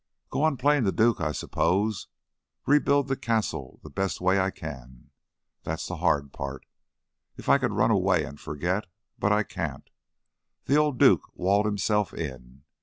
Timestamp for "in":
12.15-12.63